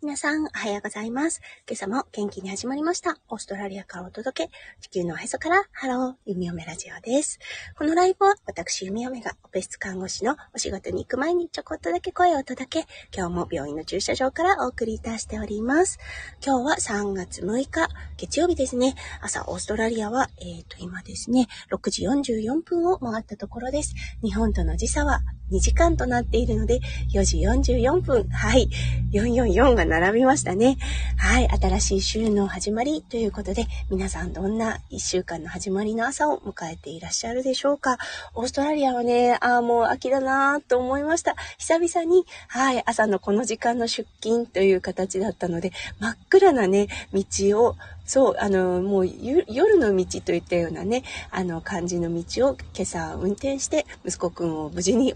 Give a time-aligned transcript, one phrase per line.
[0.00, 1.40] 皆さん、おはようございます。
[1.68, 3.18] 今朝も元気に始まりました。
[3.30, 4.50] オーストラリアからお届け、
[4.80, 7.40] 地球のおへそから、ハロー、ゆみおめラジオです。
[7.76, 15.98] このライブは、私、ゆみおめが、オペ室看護師のお仕事に行く前にちょこっとだけ声を届け、今日も病院の駐車場からお送りいたしております。
[16.46, 18.94] 今日は3月6日、月曜日ですね。
[19.20, 23.96] 朝、オーストラリアは、えっ、と、今ですね、6時44分を回ったところです。
[24.22, 26.80] 日本との時差は2時間となっているので、
[27.14, 28.68] 4時44分、はい、
[29.12, 30.76] 444が並びましたね。
[31.16, 37.98] はい、新しい週の始まりということで、皆さんどんな1週間の始まりの朝を迎えていらっしゃるでしょうか。
[38.34, 41.34] オーストラリアはね、ああ、もう秋だなと思いました。
[41.58, 47.24] 久々に、はい、朝のこの時間の出勤という形だったので、真っ暗なね、道
[47.62, 55.14] を、そう、あの、もう夜の道といったようなね、あの感じの道を今朝運転して、息子くんを無事に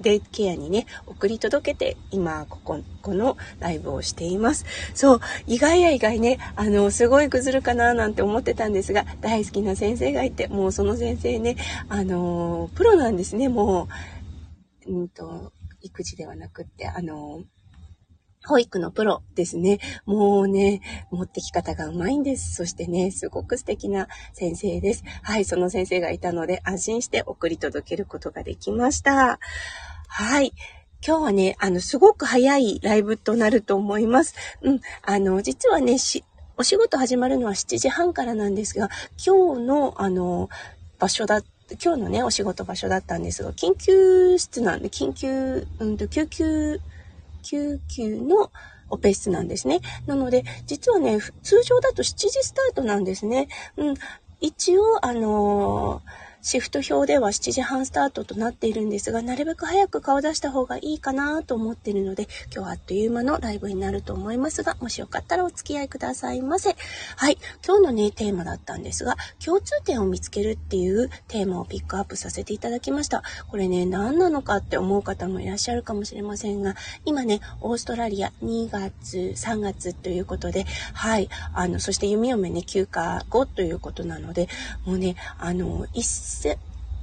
[0.00, 4.64] デイケアにね、送り届けて、今、ここ、このライブをしています。
[4.94, 11.56] そう、意外や意外ね、あの、すごいぐずるかななんて思ってたんですが、大好きな先生がいて、もうその先生ね、
[11.88, 13.88] あの、プロなんですね、も
[14.86, 17.42] う、うんと、育児ではなくって、あの、
[18.46, 19.78] 保育のプロですね。
[20.06, 22.54] もうね、持ってき方がうまいんです。
[22.54, 25.04] そしてね、すごく素敵な先生です。
[25.22, 29.38] はい、その先生がいたので安心して送り届けることができました。
[30.08, 30.52] はい。
[31.06, 34.34] 今日はね、あの、すごく早いライブとなると思います。
[34.62, 36.24] うん、あの、実はね、し、
[36.56, 38.88] お仕事始まるのは7時半からなんですが、
[39.24, 40.48] 今日の、あの、
[40.98, 41.42] 場所だ
[41.82, 46.80] 今日のね、お仕事場所だったんですが、緊急室なんで、緊急、うんと、救急、
[47.44, 48.50] 救急の
[48.90, 49.80] オペ室なんですね。
[50.06, 53.48] なので、実はね、通常だと7時スタートなんですね。
[53.76, 53.94] うん。
[54.40, 66.76] 一応、あのーシフト表では7時半スタートとなっているんですが、なるべく早く顔出した方がいいかなと思っているので、今日はあっという間のライブになると思いますが、もしよかったらお付き合いくださいませ。
[67.16, 67.38] はい。
[67.66, 73.22] 今日のね、テーマだったんですが、共通点を見つけるっていうテーマをピックアップさせていただきました。
[73.48, 76.74] これね、何なのかって思う方もいらっしゃるかもしれませんが、
[77.06, 81.30] 今ね、オーストラリア2月、3月ということで、はい。
[81.54, 84.50] あの、そして弓嫁ね、休暇後ということなので、
[84.84, 85.86] もうね、あの、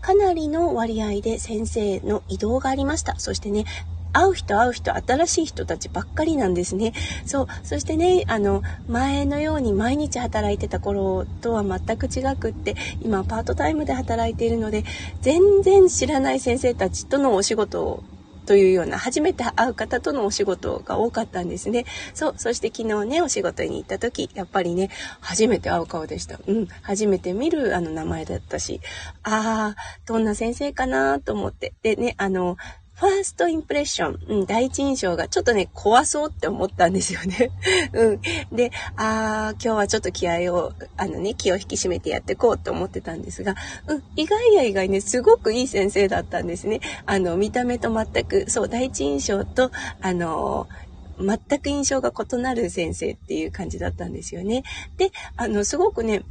[0.00, 3.14] かなりの割合で先生の移動がありました。
[3.18, 3.64] そしてね、
[4.12, 6.92] 会う人会う人、新しい人たちばっかりなんですね。
[7.24, 7.46] そう。
[7.62, 14.84] そしてね、あの、前のように毎日働いてた頃とは全く違くって、今パートタイムで働いているので、
[15.20, 18.02] 全然知らない先生たちとのお仕事を
[18.50, 21.84] というような初めて会う方とのお仕事が多かったんですね。
[22.14, 22.34] そう。
[22.36, 24.90] そして昨日ね、お仕事に行った時、やっぱりね、
[25.20, 26.40] 初めて会う顔でした。
[26.44, 26.66] うん。
[26.82, 28.80] 初めて見るあの名前だったし、
[29.22, 31.74] ああ、どんな先生かなと思って。
[31.84, 32.56] でね、あの、
[33.00, 37.50] ファーストインプレッション、うん、第一印象がちょっとね、怖そうって思ったんですよね。
[37.94, 38.20] うん。
[38.52, 43.54] で、ああ、今日はちょっと気合を、あのね、気を引き締めてやっていこうと思ってたんですが、
[43.86, 46.80] うん、意外や意外ね、すごくいい先生だったんですね。
[47.06, 49.70] あの、見た目と全く、そう、第一印象と、
[50.02, 50.68] あの、
[51.18, 54.62] 全く印象が異なる先生っていう感じだったんですよね。
[54.98, 56.22] で、あの、すごくね、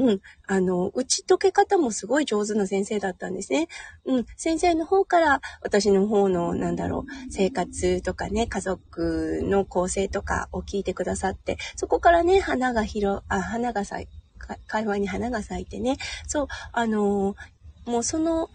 [0.00, 0.20] うん。
[0.46, 3.68] あの、打ち解け方もすごい上手な先生だったんですね。
[4.06, 4.26] うん。
[4.36, 14.08] 先生の方から私の方の、なんだろう、生活とかね、家族の構成とかを聞いてくださって、そこからね、花が広、あ、花が咲い、
[14.66, 17.36] 会話に花が咲いてね、そう、あの
[17.84, 18.48] もうその、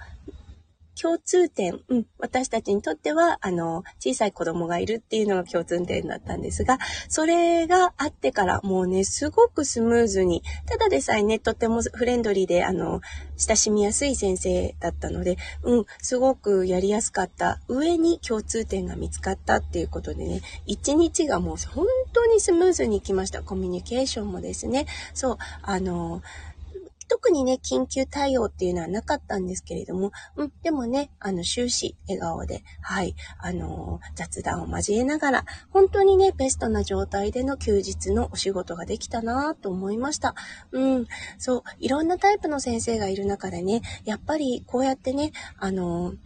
[0.99, 6.79] 共通点、うん、私たちにとっては、あの、小さい子供がいるっていうのが共通点だったんですが、
[7.09, 13.01] それがあってからもうね、すごくスムーズに、ただでさえね、とってもフレンドリーで、あの、
[13.37, 17.59] 親しみやすい先生だったので、うん、すごくやりやすかった。
[17.67, 23.43] 上に共通点が見つかったっていうことでね、一日がもう本当にスムーズにいきました。
[23.43, 26.21] コミュニケーションもですね、そう、あの、
[27.07, 40.35] 特にね、緊急対応っていうのはなかったんですけれども、うん、でもね、あの、終始笑顔で、はい、あのー、雑談を交えながら、本当にね、ベストな状態での休日のお仕事ができたなぁと思いました。
[40.71, 41.07] うん、
[41.37, 46.17] そう、いろんなタイプの先生がいる中でね、やっぱりこうやってね、あのー、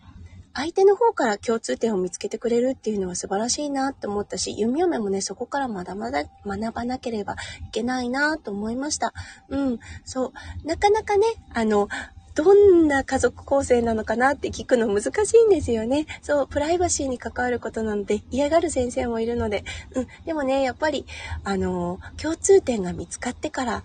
[0.53, 7.33] 相手の方から共通点を見つけてくれるっていうのは素晴らしいなって思ったし、弓嫁もね、そこからまだまだ学ばなければ
[7.67, 9.13] いけないなと思いました。
[9.49, 10.67] うん、そう。
[10.67, 11.87] なかなかね、あの、
[12.35, 16.05] どんな家族構成なのかなって聞くの難しいんですよね。
[16.21, 21.05] そう、プライバシーに関わることなので嫌がる先生もいるので、うん、でもね、やっぱり、
[21.43, 23.83] あの、共通点が見つかってから、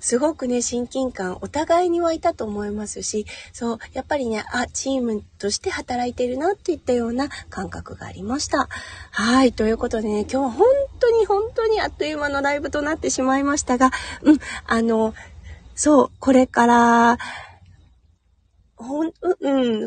[0.00, 8.68] すごくね、親近感、お互いに湧いたと思いますし、そう、やっぱりね、あ、チームとして働いてるなっていったような感覚がありました。
[9.10, 10.66] はい、ということでね、今日は本
[11.00, 13.90] 当に本当にあっという間のライブとなってしまいましたが、
[14.22, 15.14] うん、あの、
[15.74, 17.18] そう、これから、
[18.76, 19.12] ほん、うん、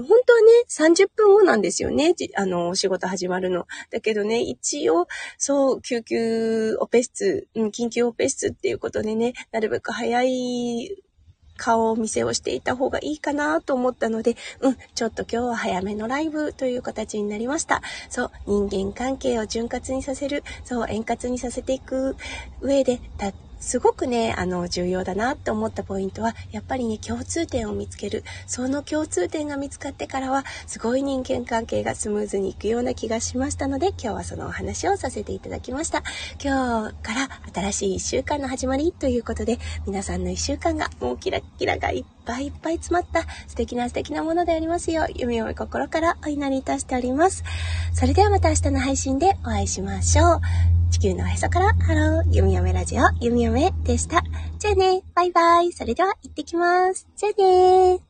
[0.03, 2.15] 本当はね、30分後なんですよね。
[2.35, 3.67] あの、仕事始まるの。
[3.91, 5.07] だけどね、一応、
[5.37, 11.03] そう、救急オペ室、うん、緊急オペ室っていうことでね、なるべく早い
[11.59, 17.83] 顔を見せをしていた方がいいかなと思ったので、うん、ちょっと今日は早めのライブという形になりました。
[18.09, 18.31] そう、
[18.67, 22.15] 人間関係を潤滑にさせる、そう、円滑にさせていく
[22.61, 28.23] 上で、たすごくね、あの、重要だなって思ったポイントは、やっぱりね、共通点を見つける。
[28.47, 36.03] その共通点が見つかってからは、すごい人間関係がスムーズにいくような気がしましたので、今日はそのお話をさせていただきました。
[36.43, 47.43] 今日から新しい1週間の始まりということで、皆さんの1週間がもうキラキラがいっぱいいっぱい詰まった素敵な素敵なものでありますよう、夢を心からお祈りいたしております。
[47.93, 50.41] それではまた明日の配信でお会いしましょう。
[50.91, 54.23] 地球のおへそからハロー、ゆみおめラジオ、ゆみおめでした。
[54.59, 55.71] じゃあね、バイバイ。
[55.71, 57.07] それでは行ってきます。
[57.15, 58.08] じゃあね